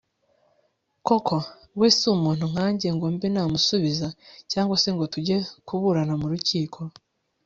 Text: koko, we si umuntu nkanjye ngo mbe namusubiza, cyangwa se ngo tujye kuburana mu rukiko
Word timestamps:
koko, 1.07 1.37
we 1.79 1.87
si 1.97 2.03
umuntu 2.15 2.45
nkanjye 2.51 2.87
ngo 2.95 3.05
mbe 3.15 3.27
namusubiza, 3.33 4.07
cyangwa 4.51 4.75
se 4.81 4.89
ngo 4.93 5.05
tujye 5.13 5.37
kuburana 5.67 6.13
mu 6.21 6.27
rukiko 6.33 6.79